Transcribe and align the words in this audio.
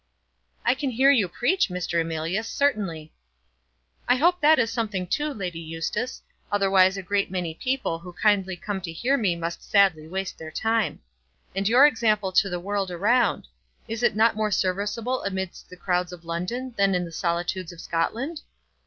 "I 0.65 0.73
can 0.73 0.89
hear 0.89 1.11
you 1.11 1.27
preach, 1.29 1.69
Mr. 1.69 2.01
Emilius, 2.01 2.47
certainly." 2.47 3.13
"I 4.07 4.15
hope 4.15 4.41
that 4.41 4.57
is 4.57 4.71
something, 4.71 5.05
too, 5.05 5.31
Lady 5.31 5.59
Eustace; 5.59 6.23
otherwise 6.51 6.97
a 6.97 7.03
great 7.03 7.29
many 7.29 7.53
people 7.53 7.99
who 7.99 8.11
kindly 8.13 8.55
come 8.57 8.81
to 8.81 8.91
hear 8.91 9.15
me 9.15 9.35
must 9.35 9.61
sadly 9.61 10.07
waste 10.07 10.39
their 10.39 10.49
time. 10.49 11.01
And 11.55 11.69
your 11.69 11.85
example 11.85 12.31
to 12.31 12.49
the 12.49 12.59
world 12.59 12.89
around; 12.89 13.47
is 13.87 14.01
it 14.01 14.15
not 14.15 14.35
more 14.35 14.49
serviceable 14.49 15.23
amidst 15.23 15.69
the 15.69 15.77
crowds 15.77 16.11
of 16.11 16.25
London 16.25 16.73
than 16.77 16.95
in 16.95 17.05
the 17.05 17.11
solitudes 17.11 17.71
of 17.71 17.79
Scotland? 17.79 18.41